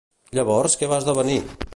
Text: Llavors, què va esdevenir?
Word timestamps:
Llavors, 0.37 0.77
què 0.81 0.89
va 0.93 0.99
esdevenir? 1.03 1.37